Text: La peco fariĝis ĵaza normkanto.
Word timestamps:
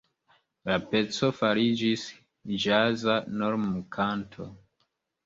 La 0.69 0.77
peco 0.93 1.27
fariĝis 1.41 2.05
ĵaza 2.63 3.19
normkanto. 3.43 4.49